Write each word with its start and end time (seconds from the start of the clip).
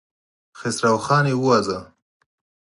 خسروخان 0.59 1.25
يې 1.29 1.35
وواژه. 1.41 1.79